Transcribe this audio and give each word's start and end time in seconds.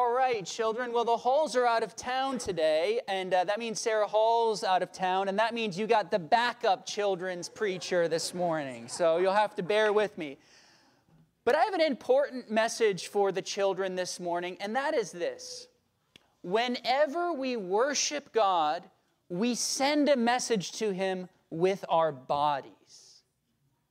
All 0.00 0.14
right, 0.14 0.46
children. 0.46 0.94
Well, 0.94 1.04
the 1.04 1.18
Halls 1.18 1.54
are 1.56 1.66
out 1.66 1.82
of 1.82 1.94
town 1.94 2.38
today, 2.38 3.02
and 3.06 3.34
uh, 3.34 3.44
that 3.44 3.58
means 3.58 3.78
Sarah 3.78 4.06
Hall's 4.06 4.64
out 4.64 4.82
of 4.82 4.92
town, 4.92 5.28
and 5.28 5.38
that 5.38 5.52
means 5.52 5.78
you 5.78 5.86
got 5.86 6.10
the 6.10 6.18
backup 6.18 6.86
children's 6.86 7.50
preacher 7.50 8.08
this 8.08 8.32
morning. 8.32 8.88
So 8.88 9.18
you'll 9.18 9.34
have 9.34 9.54
to 9.56 9.62
bear 9.62 9.92
with 9.92 10.16
me. 10.16 10.38
But 11.44 11.54
I 11.54 11.64
have 11.64 11.74
an 11.74 11.82
important 11.82 12.50
message 12.50 13.08
for 13.08 13.30
the 13.30 13.42
children 13.42 13.94
this 13.94 14.18
morning, 14.18 14.56
and 14.60 14.74
that 14.74 14.94
is 14.94 15.12
this 15.12 15.68
Whenever 16.40 17.34
we 17.34 17.58
worship 17.58 18.32
God, 18.32 18.88
we 19.28 19.54
send 19.54 20.08
a 20.08 20.16
message 20.16 20.72
to 20.78 20.94
Him 20.94 21.28
with 21.50 21.84
our 21.90 22.10
bodies. 22.10 23.20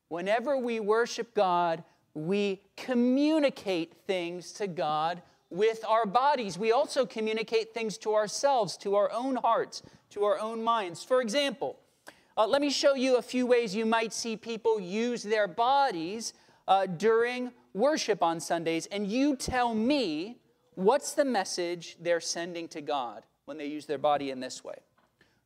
Whenever 0.08 0.58
we 0.58 0.80
worship 0.80 1.36
God, 1.36 1.84
we 2.16 2.64
communicate 2.76 3.94
things 4.08 4.52
to 4.54 4.66
God 4.66 5.22
with 5.50 5.84
our 5.88 6.06
bodies. 6.06 6.58
We 6.58 6.72
also 6.72 7.06
communicate 7.06 7.74
things 7.74 7.98
to 8.00 8.14
ourselves, 8.14 8.78
to 8.78 8.96
our 8.96 9.12
own 9.12 9.36
hearts, 9.36 9.82
to 10.12 10.24
our 10.24 10.40
own 10.40 10.64
minds. 10.64 11.04
For 11.04 11.22
example, 11.22 11.80
uh, 12.38 12.48
let 12.48 12.62
me 12.62 12.70
show 12.70 12.96
you 12.96 13.18
a 13.18 13.22
few 13.22 13.46
ways 13.46 13.76
you 13.76 13.86
might 13.86 14.14
see 14.14 14.38
people 14.38 14.80
use 14.80 15.24
their 15.24 15.48
bodies 15.48 16.34
uh, 16.68 16.86
during 16.86 17.52
worship 17.74 18.24
on 18.24 18.40
Sundays, 18.40 18.86
and 18.88 19.08
you 19.08 19.36
tell 19.36 19.74
me 19.74 20.38
what's 20.76 21.14
the 21.14 21.26
message 21.26 21.98
they're 22.00 22.22
sending 22.22 22.68
to 22.70 22.82
God 22.82 23.24
when 23.46 23.58
they 23.58 23.66
use 23.66 23.86
their 23.86 23.98
body 23.98 24.32
in 24.32 24.40
this 24.40 24.64
way. 24.64 24.78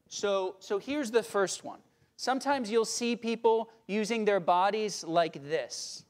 So, 0.08 0.58
so 0.59 0.78
here's 0.78 1.09
the 1.09 1.23
first 1.23 1.64
one. 1.64 1.80
Sometimes 2.17 2.70
you'll 2.70 2.86
see 2.86 3.16
people 3.16 3.72
using 3.88 4.26
their 4.26 4.40
bodies 4.40 5.04
like 5.04 5.50
this. 5.50 6.06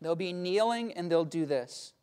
They'll 0.00 0.14
be 0.14 0.32
kneeling 0.32 0.92
and 0.92 1.10
they'll 1.10 1.24
do 1.24 1.46
this. 1.46 1.94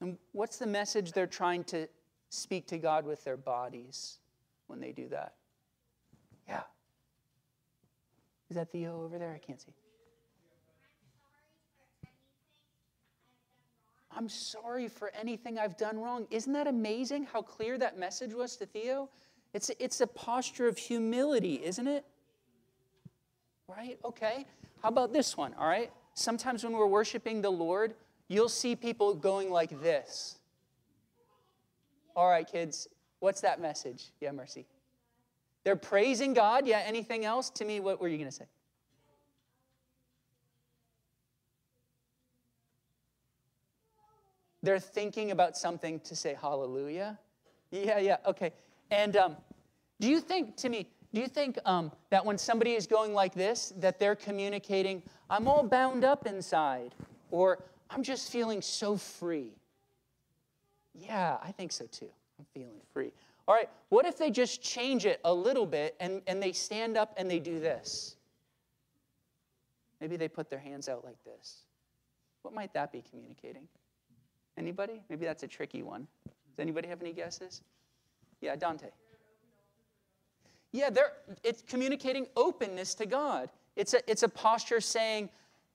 And 0.00 0.16
what's 0.32 0.56
the 0.56 0.66
message 0.66 1.12
they're 1.12 1.26
trying 1.26 1.64
to 1.64 1.86
speak 2.30 2.66
to 2.68 2.78
God 2.78 3.04
with 3.04 3.22
their 3.24 3.36
bodies 3.36 4.18
when 4.66 4.80
they 4.80 4.92
do 4.92 5.08
that? 5.08 5.34
Yeah. 6.48 6.62
Is 8.48 8.56
that 8.56 8.72
Theo 8.72 9.02
over 9.02 9.18
there? 9.18 9.32
I 9.34 9.38
can't 9.38 9.60
see. 9.60 9.72
I'm 14.16 14.28
sorry 14.28 14.88
for 14.88 15.12
anything 15.18 15.58
I've 15.58 15.76
done 15.76 15.98
wrong. 15.98 16.26
Isn't 16.30 16.52
that 16.54 16.66
amazing 16.66 17.26
how 17.32 17.42
clear 17.42 17.78
that 17.78 17.98
message 17.98 18.34
was 18.34 18.56
to 18.56 18.66
Theo? 18.66 19.08
It's, 19.54 19.70
it's 19.78 20.00
a 20.00 20.06
posture 20.06 20.66
of 20.66 20.78
humility, 20.78 21.60
isn't 21.64 21.86
it? 21.86 22.04
Right? 23.68 23.98
Okay. 24.04 24.46
How 24.82 24.88
about 24.88 25.12
this 25.12 25.36
one? 25.36 25.54
All 25.54 25.66
right. 25.66 25.92
Sometimes 26.14 26.64
when 26.64 26.72
we're 26.72 26.86
worshiping 26.86 27.40
the 27.40 27.50
Lord, 27.50 27.94
you'll 28.30 28.48
see 28.48 28.76
people 28.76 29.12
going 29.12 29.50
like 29.50 29.82
this. 29.82 30.38
All 32.16 32.30
right, 32.30 32.50
kids, 32.50 32.88
what's 33.18 33.40
that 33.42 33.60
message? 33.60 34.12
Yeah, 34.20 34.30
Mercy. 34.30 34.66
They're 35.64 35.76
praising 35.76 36.32
God. 36.32 36.66
Yeah, 36.66 36.80
anything 36.86 37.24
else? 37.24 37.50
To 37.50 37.64
me, 37.64 37.80
what 37.80 38.00
were 38.00 38.08
you 38.08 38.16
going 38.16 38.30
to 38.30 38.34
say? 38.34 38.46
They're 44.62 44.78
thinking 44.78 45.32
about 45.32 45.56
something 45.56 46.00
to 46.00 46.14
say 46.14 46.36
hallelujah. 46.40 47.18
Yeah, 47.70 47.98
yeah, 47.98 48.16
okay. 48.26 48.52
And 48.90 49.16
um, 49.16 49.36
do 49.98 50.08
you 50.08 50.20
think, 50.20 50.56
Timmy, 50.56 50.88
do 51.12 51.20
you 51.20 51.28
think 51.28 51.58
um, 51.64 51.90
that 52.10 52.24
when 52.24 52.38
somebody 52.38 52.74
is 52.74 52.86
going 52.86 53.12
like 53.12 53.34
this, 53.34 53.72
that 53.78 53.98
they're 53.98 54.14
communicating, 54.14 55.02
I'm 55.28 55.48
all 55.48 55.62
bound 55.62 56.04
up 56.04 56.26
inside, 56.26 56.94
or 57.30 57.58
I'm 57.90 58.02
just 58.02 58.30
feeling 58.30 58.62
so 58.62 58.96
free? 58.96 59.52
Yeah, 60.94 61.38
I 61.42 61.52
think 61.52 61.72
so 61.72 61.86
too. 61.86 62.10
I'm 62.38 62.46
feeling 62.54 62.80
free. 62.92 63.12
All 63.48 63.54
right, 63.54 63.68
what 63.88 64.06
if 64.06 64.16
they 64.16 64.30
just 64.30 64.62
change 64.62 65.06
it 65.06 65.20
a 65.24 65.34
little 65.34 65.66
bit 65.66 65.96
and, 65.98 66.22
and 66.26 66.42
they 66.42 66.52
stand 66.52 66.96
up 66.96 67.14
and 67.16 67.28
they 67.30 67.40
do 67.40 67.58
this? 67.58 68.16
Maybe 70.00 70.16
they 70.16 70.28
put 70.28 70.48
their 70.48 70.58
hands 70.58 70.88
out 70.88 71.04
like 71.04 71.22
this. 71.24 71.62
What 72.42 72.54
might 72.54 72.72
that 72.74 72.92
be 72.92 73.02
communicating? 73.10 73.66
Anybody? 74.56 75.02
Maybe 75.08 75.26
that's 75.26 75.42
a 75.42 75.48
tricky 75.48 75.82
one. 75.82 76.06
Does 76.24 76.60
anybody 76.60 76.88
have 76.88 77.00
any 77.02 77.12
guesses? 77.12 77.62
Yeah, 78.40 78.56
Dante. 78.56 78.88
Yeah, 80.72 80.90
they're, 80.90 81.12
it's 81.42 81.62
communicating 81.62 82.26
openness 82.36 82.94
to 82.96 83.06
God. 83.06 83.50
It's 83.76 83.94
a, 83.94 84.10
it's 84.10 84.22
a 84.22 84.28
posture 84.28 84.80
saying, 84.80 85.28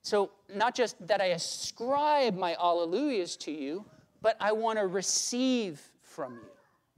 so 0.06 0.30
not 0.54 0.76
just 0.76 1.04
that 1.08 1.20
I 1.20 1.30
ascribe 1.34 2.36
my 2.36 2.54
alleluias 2.60 3.36
to 3.40 3.50
you, 3.50 3.84
but 4.22 4.36
I 4.38 4.52
want 4.52 4.78
to 4.78 4.86
receive 4.86 5.82
from 6.00 6.34
you, 6.34 6.48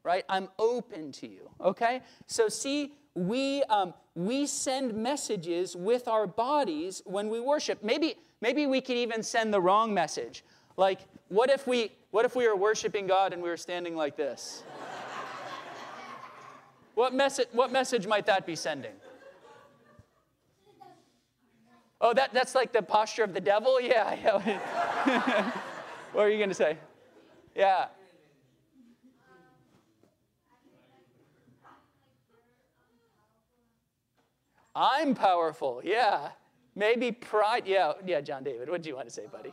right? 0.03 0.27
I'm 0.29 0.49
open 0.59 1.11
to 1.13 1.27
you, 1.27 1.49
okay? 1.59 2.03
So 2.27 2.51
see, 2.51 2.93
we, 3.15 3.63
um, 3.71 3.95
we 4.15 4.47
send 4.47 4.93
messages 4.93 5.75
with 5.75 6.07
our 6.07 6.27
bodies 6.27 7.01
when 7.07 7.31
we 7.31 7.41
worship. 7.41 7.83
Maybe, 7.83 8.17
maybe 8.43 8.67
we 8.67 8.83
could 8.83 8.99
even 8.99 9.23
send 9.23 9.55
the 9.55 9.61
wrong 9.63 9.95
message. 9.95 10.45
Like, 10.77 11.01
what 11.29 11.49
if 11.49 11.67
we, 11.67 11.93
what 12.11 12.27
if 12.27 12.37
we 12.37 12.47
were 12.47 12.57
worshiping 12.57 13.07
God 13.07 13.33
and 13.33 13.43
we 13.43 13.49
were 13.49 13.57
standing 13.57 13.97
like 13.97 14.19
this? 14.19 14.65
what, 16.95 17.15
message, 17.15 17.49
what 17.53 17.73
message 17.73 18.07
might 18.07 18.27
that 18.27 18.45
be 18.45 18.55
sending? 18.55 18.93
Oh, 22.01 22.15
that, 22.15 22.33
that's 22.33 22.55
like 22.55 22.73
the 22.73 22.83
posture 22.83 23.25
of 23.25 23.35
the 23.35 23.41
devil? 23.41 23.81
Yeah. 23.89 24.15
yeah. 24.15 25.51
what 26.13 26.23
are 26.23 26.31
you 26.31 26.39
going 26.39 26.51
to 26.51 26.55
say? 26.55 26.77
Yeah. 27.55 27.87
I'm 34.75 35.15
powerful. 35.15 35.81
Yeah. 35.83 36.29
Maybe 36.77 37.11
pride. 37.11 37.65
Yeah, 37.67 37.95
yeah, 38.07 38.21
John 38.21 38.45
David. 38.45 38.71
What 38.71 38.83
do 38.83 38.89
you 38.89 38.95
want 38.95 39.09
to 39.09 39.15
say, 39.15 39.27
buddy? 39.31 39.53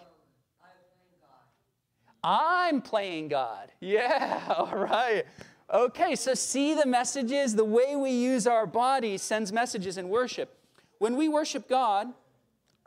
I'm 2.23 2.81
playing 2.81 3.29
God. 3.29 3.71
Yeah, 3.79 4.43
all 4.57 4.75
right. 4.75 5.25
Okay, 5.73 6.15
so 6.15 6.33
see 6.33 6.75
the 6.75 6.85
messages, 6.85 7.55
the 7.55 7.65
way 7.65 7.95
we 7.95 8.11
use 8.11 8.45
our 8.45 8.67
body 8.67 9.17
sends 9.17 9.51
messages 9.51 9.97
in 9.97 10.09
worship. 10.09 10.57
When 10.99 11.17
we 11.17 11.27
worship 11.27 11.67
God, 11.67 12.07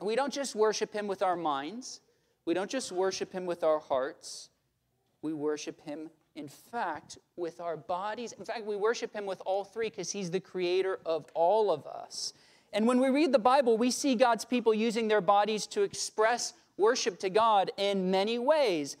we 0.01 0.15
don't 0.15 0.33
just 0.33 0.55
worship 0.55 0.93
Him 0.93 1.07
with 1.07 1.21
our 1.21 1.35
minds, 1.35 2.01
we 2.45 2.53
don't 2.53 2.69
just 2.69 2.91
worship 2.91 3.31
Him 3.31 3.45
with 3.45 3.63
our 3.63 3.79
hearts, 3.79 4.49
we 5.21 5.33
worship 5.33 5.81
Him, 5.81 6.09
in 6.35 6.47
fact, 6.47 7.17
with 7.35 7.59
our 7.59 7.75
bodies. 7.75 8.31
In 8.33 8.45
fact, 8.45 8.65
we 8.65 8.75
worship 8.75 9.13
Him 9.13 9.25
with 9.25 9.41
all 9.45 9.63
three 9.63 9.89
because 9.89 10.11
He's 10.11 10.31
the 10.31 10.39
creator 10.39 10.99
of 11.05 11.25
all 11.33 11.71
of 11.71 11.85
us. 11.85 12.33
And 12.71 12.87
when 12.87 12.99
we 12.99 13.09
read 13.09 13.31
the 13.31 13.39
Bible, 13.39 13.77
we 13.77 13.91
see 13.91 14.15
God's 14.15 14.45
people 14.45 14.73
using 14.73 15.07
their 15.07 15.21
bodies 15.21 15.65
to 15.67 15.81
express 15.81 16.53
worship 16.77 17.19
to 17.19 17.29
God 17.29 17.71
in 17.77 18.11
many 18.11 18.39
ways 18.39 18.95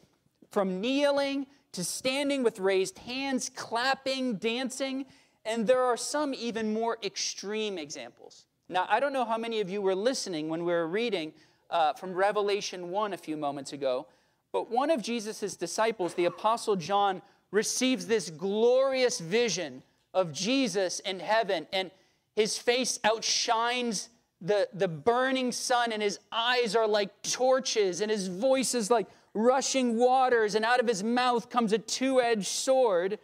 from 0.51 0.81
kneeling 0.81 1.45
to 1.71 1.83
standing 1.83 2.43
with 2.43 2.59
raised 2.59 2.97
hands, 2.99 3.49
clapping, 3.55 4.35
dancing, 4.35 5.05
and 5.45 5.67
there 5.67 5.81
are 5.81 5.97
some 5.97 6.33
even 6.33 6.73
more 6.73 6.97
extreme 7.03 7.77
examples. 7.77 8.45
Now, 8.71 8.85
I 8.87 8.99
don't 8.99 9.13
know 9.13 9.25
how 9.25 9.39
many 9.39 9.61
of 9.61 9.69
you 9.69 9.81
were 9.81 9.95
listening 9.95 10.47
when 10.47 10.63
we 10.63 10.71
were 10.71 10.87
reading 10.87 11.33
uh, 11.71 11.93
from 11.93 12.13
Revelation 12.13 12.91
1 12.91 13.13
a 13.13 13.17
few 13.17 13.35
moments 13.35 13.73
ago, 13.73 14.05
but 14.53 14.69
one 14.69 14.91
of 14.91 15.01
Jesus' 15.01 15.55
disciples, 15.55 16.13
the 16.13 16.25
Apostle 16.25 16.75
John, 16.75 17.23
receives 17.49 18.05
this 18.05 18.29
glorious 18.29 19.19
vision 19.19 19.81
of 20.13 20.31
Jesus 20.31 20.99
in 20.99 21.19
heaven, 21.19 21.65
and 21.73 21.89
his 22.35 22.59
face 22.59 22.99
outshines 23.03 24.09
the, 24.39 24.69
the 24.71 24.87
burning 24.87 25.51
sun, 25.51 25.91
and 25.91 26.01
his 26.01 26.19
eyes 26.31 26.75
are 26.75 26.87
like 26.87 27.23
torches, 27.23 28.01
and 28.01 28.11
his 28.11 28.27
voice 28.27 28.75
is 28.75 28.91
like 28.91 29.07
rushing 29.33 29.97
waters, 29.97 30.53
and 30.53 30.63
out 30.63 30.79
of 30.79 30.87
his 30.87 31.03
mouth 31.03 31.49
comes 31.49 31.73
a 31.73 31.79
two 31.79 32.21
edged 32.21 32.47
sword. 32.47 33.17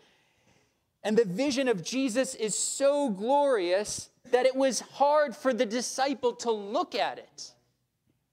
And 1.03 1.15
the 1.15 1.25
vision 1.25 1.68
of 1.68 1.83
Jesus 1.83 2.33
is 2.33 2.57
so 2.57 3.09
glorious 3.12 4.09
that 4.31 4.45
it 4.45 4.56
was 4.56 4.80
hard 4.80 5.36
for 5.36 5.54
the 5.54 5.66
disciple 5.66 6.33
to 6.33 6.51
look 6.51 6.95
at 6.95 7.18
it. 7.18 7.54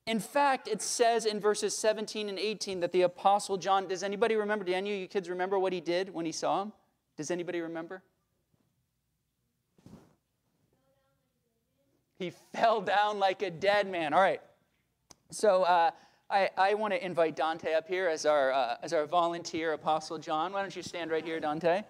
In 0.07 0.19
fact, 0.19 0.67
it 0.67 0.83
says 0.83 1.27
in 1.27 1.39
verses 1.39 1.77
17 1.77 2.29
and 2.29 2.39
18 2.39 2.81
that 2.81 2.93
the 2.93 3.03
Apostle 3.03 3.57
John, 3.57 3.87
does 3.87 4.03
anybody 4.03 4.35
remember? 4.35 4.65
Do 4.65 4.73
any 4.73 4.93
of 4.95 5.01
you 5.01 5.07
kids 5.07 5.29
remember 5.29 5.59
what 5.59 5.73
he 5.73 5.81
did 5.81 6.13
when 6.13 6.27
he 6.27 6.33
saw 6.33 6.63
him? 6.63 6.73
Does 7.17 7.31
anybody 7.31 7.61
remember? 7.61 8.03
He 12.19 12.31
fell 12.53 12.81
down 12.81 13.19
like 13.19 13.43
a 13.43 13.51
dead 13.51 13.89
man. 13.89 14.13
All 14.13 14.21
right. 14.21 14.41
So, 15.31 15.63
uh, 15.63 15.91
I, 16.33 16.49
I 16.57 16.75
want 16.75 16.95
to 16.95 17.05
invite 17.05 17.37
Dante 17.37 17.75
up 17.75 17.87
here 17.87 18.09
as 18.09 18.25
our, 18.25 18.53
uh, 18.53 18.77
as 18.83 18.95
our 18.95 19.05
volunteer, 19.05 19.75
Apostle 19.75 20.17
John. 20.17 20.53
Why 20.53 20.63
don't 20.63 20.75
you 20.75 20.83
stand 20.83 21.11
right 21.11 21.25
here, 21.25 21.39
Dante? 21.41 21.83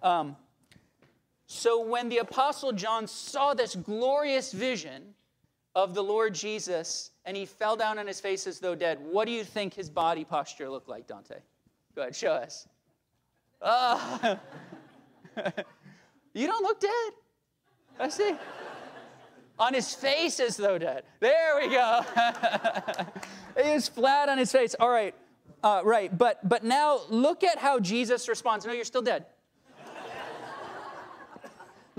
Um, 0.00 0.36
so, 1.52 1.82
when 1.82 2.08
the 2.08 2.18
Apostle 2.18 2.70
John 2.70 3.08
saw 3.08 3.54
this 3.54 3.74
glorious 3.74 4.52
vision 4.52 5.02
of 5.74 5.94
the 5.94 6.00
Lord 6.02 6.32
Jesus 6.32 7.10
and 7.24 7.36
he 7.36 7.44
fell 7.44 7.74
down 7.74 7.98
on 7.98 8.06
his 8.06 8.20
face 8.20 8.46
as 8.46 8.60
though 8.60 8.76
dead, 8.76 9.00
what 9.00 9.24
do 9.24 9.32
you 9.32 9.42
think 9.42 9.74
his 9.74 9.90
body 9.90 10.24
posture 10.24 10.70
looked 10.70 10.88
like, 10.88 11.08
Dante? 11.08 11.40
Go 11.96 12.02
ahead, 12.02 12.14
show 12.14 12.30
us. 12.30 12.68
Oh. 13.60 14.38
you 16.34 16.46
don't 16.46 16.62
look 16.62 16.78
dead. 16.78 17.12
I 17.98 18.08
see. 18.10 18.32
On 19.58 19.74
his 19.74 19.92
face 19.92 20.38
as 20.38 20.56
though 20.56 20.78
dead. 20.78 21.02
There 21.18 21.56
we 21.60 21.68
go. 21.68 22.02
he 23.60 23.72
was 23.72 23.88
flat 23.88 24.28
on 24.28 24.38
his 24.38 24.52
face. 24.52 24.76
All 24.78 24.88
right, 24.88 25.16
uh, 25.64 25.80
right. 25.84 26.16
But 26.16 26.48
but 26.48 26.62
now 26.62 27.00
look 27.08 27.42
at 27.42 27.58
how 27.58 27.80
Jesus 27.80 28.28
responds. 28.28 28.64
No, 28.64 28.72
you're 28.72 28.84
still 28.84 29.02
dead. 29.02 29.26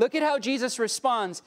Look 0.01 0.15
at 0.15 0.23
how 0.23 0.39
Jesus 0.39 0.79
responds. 0.79 1.41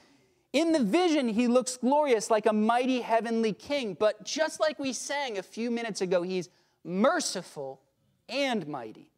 In 0.55 0.73
the 0.73 0.83
vision, 0.83 1.29
he 1.29 1.49
looks 1.49 1.77
glorious 1.77 2.31
like 2.31 2.47
a 2.47 2.53
mighty 2.53 3.01
heavenly 3.01 3.53
king. 3.53 3.95
But 3.95 4.25
just 4.25 4.61
like 4.61 4.79
we 4.79 4.93
sang 4.93 5.37
a 5.37 5.43
few 5.43 5.71
minutes 5.71 6.01
ago, 6.01 6.23
he's 6.23 6.49
merciful 6.85 7.83
and 8.29 8.67
mighty. 8.67 9.11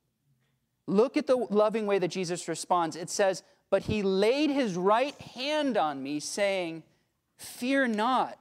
Look 0.86 1.16
at 1.16 1.26
the 1.26 1.36
loving 1.36 1.86
way 1.86 1.98
that 1.98 2.08
Jesus 2.08 2.48
responds. 2.48 2.96
It 2.96 3.10
says, 3.10 3.42
But 3.70 3.82
he 3.82 4.02
laid 4.02 4.50
his 4.50 4.76
right 4.76 5.20
hand 5.20 5.76
on 5.76 6.02
me, 6.02 6.20
saying, 6.20 6.82
Fear 7.36 7.88
not. 7.88 8.38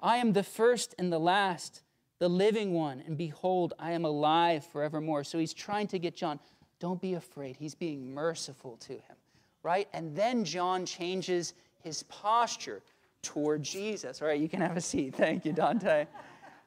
I 0.00 0.16
am 0.16 0.32
the 0.32 0.42
first 0.42 0.94
and 0.98 1.12
the 1.12 1.18
last, 1.18 1.82
the 2.18 2.28
living 2.28 2.74
one, 2.74 3.02
and 3.06 3.16
behold, 3.16 3.74
I 3.78 3.92
am 3.92 4.04
alive 4.04 4.64
forevermore. 4.64 5.24
So 5.24 5.38
he's 5.38 5.54
trying 5.54 5.86
to 5.88 5.98
get 5.98 6.16
John, 6.16 6.40
don't 6.78 7.00
be 7.00 7.14
afraid. 7.14 7.56
He's 7.56 7.74
being 7.74 8.12
merciful 8.12 8.76
to 8.78 8.94
him, 8.94 9.16
right? 9.62 9.88
And 9.92 10.14
then 10.14 10.44
John 10.44 10.86
changes 10.86 11.54
his 11.82 12.02
posture 12.04 12.82
toward 13.22 13.62
Jesus. 13.62 14.22
All 14.22 14.28
right, 14.28 14.40
you 14.40 14.48
can 14.48 14.60
have 14.60 14.76
a 14.76 14.80
seat. 14.80 15.14
Thank 15.14 15.44
you, 15.44 15.52
Dante. 15.52 16.06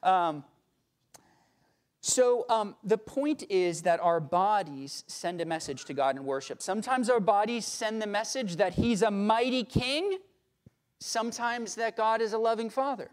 Um, 0.01 0.43
so, 2.05 2.45
um, 2.49 2.75
the 2.83 2.97
point 2.97 3.45
is 3.49 3.83
that 3.83 4.01
our 4.01 4.19
bodies 4.19 5.05
send 5.07 5.39
a 5.39 5.45
message 5.45 5.85
to 5.85 5.93
God 5.93 6.17
in 6.17 6.25
worship. 6.25 6.61
Sometimes 6.61 7.09
our 7.09 7.21
bodies 7.21 7.65
send 7.65 8.01
the 8.01 8.07
message 8.07 8.57
that 8.57 8.73
He's 8.73 9.01
a 9.01 9.09
mighty 9.09 9.63
king, 9.63 10.17
sometimes 10.99 11.75
that 11.75 11.95
God 11.95 12.21
is 12.21 12.33
a 12.33 12.37
loving 12.37 12.69
father. 12.69 13.09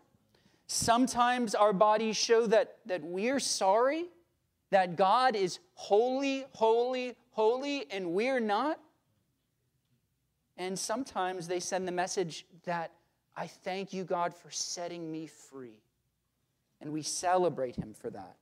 Sometimes 0.66 1.54
our 1.54 1.72
bodies 1.72 2.16
show 2.16 2.48
that, 2.48 2.78
that 2.86 3.02
we're 3.04 3.38
sorry, 3.38 4.06
that 4.70 4.96
God 4.96 5.36
is 5.36 5.60
holy, 5.74 6.44
holy, 6.52 7.14
holy, 7.30 7.86
and 7.92 8.12
we're 8.12 8.40
not. 8.40 8.80
And 10.60 10.78
sometimes 10.78 11.48
they 11.48 11.58
send 11.58 11.88
the 11.88 11.92
message 11.92 12.44
that 12.66 12.92
I 13.34 13.46
thank 13.46 13.94
you, 13.94 14.04
God, 14.04 14.34
for 14.34 14.50
setting 14.50 15.10
me 15.10 15.26
free. 15.26 15.80
And 16.82 16.92
we 16.92 17.00
celebrate 17.00 17.76
Him 17.76 17.94
for 17.94 18.10
that. 18.10 18.36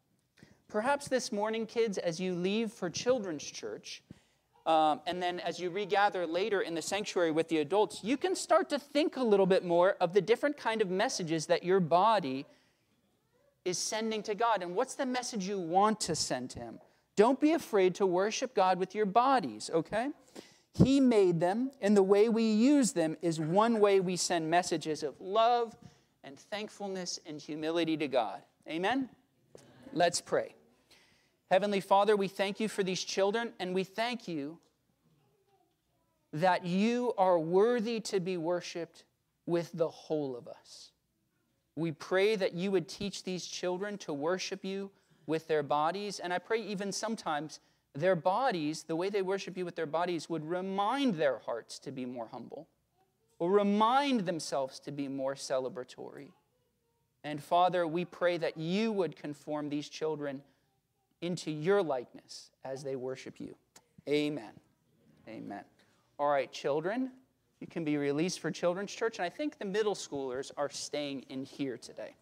Perhaps 0.67 1.07
this 1.07 1.31
morning, 1.31 1.65
kids, 1.65 1.97
as 1.97 2.19
you 2.19 2.35
leave 2.35 2.73
for 2.73 2.91
children's 2.91 3.45
church, 3.45 4.03
um, 4.67 5.01
and 5.07 5.23
then 5.23 5.39
as 5.39 5.61
you 5.61 5.71
regather 5.71 6.27
later 6.27 6.63
in 6.63 6.75
the 6.75 6.83
sanctuary 6.83 7.31
with 7.31 7.49
the 7.49 7.59
adults, 7.59 8.01
you 8.03 8.17
can 8.17 8.35
start 8.35 8.69
to 8.71 8.81
think 8.81 9.17
a 9.17 9.23
little 9.23 9.47
bit 9.47 9.65
more 9.65 9.93
of 10.01 10.13
the 10.13 10.21
different 10.21 10.57
kind 10.57 10.83
of 10.83 10.91
messages 10.91 11.47
that 11.47 11.63
your 11.63 11.79
body 11.79 12.47
is 13.65 13.79
sending 13.79 14.25
to 14.25 14.35
God. 14.35 14.65
And 14.65 14.75
what's 14.75 14.97
the 14.97 15.07
message 15.07 15.47
you 15.47 15.61
want 15.61 16.01
to 16.01 16.17
send 16.17 16.53
Him? 16.53 16.81
Don't 17.15 17.39
be 17.39 17.53
afraid 17.53 17.95
to 17.95 18.07
worship 18.07 18.57
God 18.57 18.81
with 18.81 18.93
your 18.93 19.07
bodies, 19.07 19.71
okay? 19.73 20.09
He 20.85 21.01
made 21.01 21.41
them, 21.41 21.73
and 21.81 21.97
the 21.97 22.03
way 22.03 22.29
we 22.29 22.45
use 22.45 22.93
them 22.93 23.17
is 23.21 23.41
one 23.41 23.81
way 23.81 24.01
we 24.01 24.17
send 24.17 24.49
messages 24.49 25.03
of 25.03 25.21
love 25.21 25.77
and 26.23 26.39
thankfulness 26.39 27.19
and 27.27 27.41
humility 27.41 27.97
to 27.97 28.07
God. 28.07 28.43
Amen? 28.69 29.09
Let's 29.93 30.21
pray. 30.21 30.55
Heavenly 31.51 31.81
Father, 31.81 32.17
we 32.17 32.29
thank 32.29 32.61
you 32.61 32.69
for 32.69 32.83
these 32.83 33.03
children, 33.03 33.53
and 33.59 33.75
we 33.75 33.83
thank 33.83 34.29
you 34.29 34.59
that 36.33 36.65
you 36.65 37.15
are 37.17 37.39
worthy 37.39 38.01
to 38.01 38.21
be 38.21 38.37
worshiped 38.37 39.05
with 39.47 39.71
the 39.73 39.89
whole 39.89 40.37
of 40.37 40.47
us. 40.47 40.93
We 41.75 41.93
pray 41.93 42.37
that 42.37 42.53
you 42.55 42.71
would 42.71 42.89
teach 42.89 43.25
these 43.25 43.47
children 43.47 43.99
to 43.99 44.13
worship 44.13 44.65
you 44.65 44.91
with 45.27 45.49
their 45.49 45.63
bodies, 45.63 46.19
and 46.19 46.33
I 46.33 46.39
pray 46.39 46.61
even 46.63 46.93
sometimes 46.93 47.61
their 48.01 48.17
bodies, 48.17 48.83
the 48.83 48.97
way 48.97 49.09
they 49.09 49.23
worship 49.23 49.57
you 49.57 49.65
with 49.65 49.77
their 49.77 49.87
bodies, 49.87 50.29
would 50.29 50.49
remind 50.49 51.15
their 51.15 51.39
hearts 51.39 51.79
to 51.81 51.91
be 51.91 52.05
more 52.05 52.29
humble 52.31 52.69
or 53.39 53.51
remind 53.51 54.21
themselves 54.21 54.81
to 54.81 54.91
be 54.91 55.09
more 55.09 55.35
celebratory. 55.35 56.29
And 57.25 57.43
Father, 57.43 57.87
we 57.87 58.05
pray 58.05 58.37
that 58.39 58.57
you 58.57 58.93
would 58.93 59.17
conform 59.17 59.69
these 59.69 59.89
children 59.89 60.43
into 61.21 61.51
your 61.51 61.83
likeness 61.83 62.51
as 62.65 62.83
they 62.83 62.97
worship 62.97 63.41
you. 63.41 63.55
Amen. 64.09 64.53
Amen. 65.29 65.65
All 66.19 66.29
right, 66.29 66.51
children, 66.51 67.11
you 67.61 67.67
can 67.67 67.85
be 67.85 67.97
released 67.97 68.41
for 68.41 68.51
Children's 68.51 68.93
Church, 68.93 69.19
and 69.19 69.27
I 69.27 69.29
think 69.29 69.59
the 69.59 69.65
middle 69.65 69.95
schoolers 69.95 70.51
are 70.57 70.71
staying 70.71 71.27
in 71.29 71.45
here 71.45 71.77
today. 71.77 72.15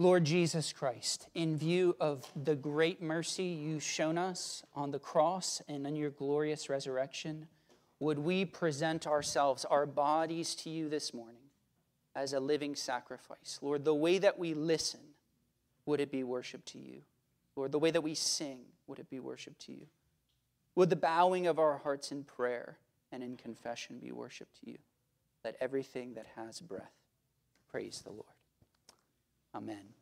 Lord 0.00 0.24
Jesus 0.24 0.72
Christ, 0.72 1.26
in 1.34 1.56
view 1.56 1.96
of 1.98 2.24
the 2.36 2.54
great 2.54 3.02
mercy 3.02 3.46
you've 3.46 3.82
shown 3.82 4.16
us 4.16 4.62
on 4.72 4.92
the 4.92 5.00
cross 5.00 5.60
and 5.66 5.84
in 5.84 5.96
your 5.96 6.10
glorious 6.10 6.68
resurrection, 6.68 7.48
would 7.98 8.20
we 8.20 8.44
present 8.44 9.08
ourselves, 9.08 9.64
our 9.64 9.86
bodies 9.86 10.54
to 10.54 10.70
you 10.70 10.88
this 10.88 11.12
morning 11.12 11.42
as 12.14 12.32
a 12.32 12.38
living 12.38 12.76
sacrifice? 12.76 13.58
Lord, 13.60 13.84
the 13.84 13.92
way 13.92 14.18
that 14.18 14.38
we 14.38 14.54
listen, 14.54 15.00
would 15.84 15.98
it 15.98 16.12
be 16.12 16.22
worship 16.22 16.64
to 16.66 16.78
you? 16.78 17.02
Lord, 17.56 17.72
the 17.72 17.80
way 17.80 17.90
that 17.90 18.02
we 18.02 18.14
sing, 18.14 18.60
would 18.86 19.00
it 19.00 19.10
be 19.10 19.18
worship 19.18 19.58
to 19.58 19.72
you? 19.72 19.88
Would 20.76 20.90
the 20.90 20.96
bowing 20.96 21.48
of 21.48 21.58
our 21.58 21.78
hearts 21.78 22.12
in 22.12 22.22
prayer 22.22 22.78
and 23.10 23.20
in 23.20 23.36
confession 23.36 23.98
be 23.98 24.12
worship 24.12 24.46
to 24.60 24.70
you? 24.70 24.78
Let 25.44 25.56
everything 25.60 26.14
that 26.14 26.26
has 26.36 26.60
breath 26.60 26.94
praise 27.68 28.00
the 28.04 28.12
Lord. 28.12 28.37
Amen. 29.54 29.97